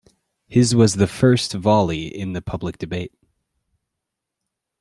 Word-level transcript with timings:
His 0.47 0.73
was 0.73 0.95
the 0.95 1.05
first 1.05 1.53
volley 1.53 2.07
in 2.07 2.33
the 2.33 2.41
public 2.41 2.79
debate. 2.79 3.13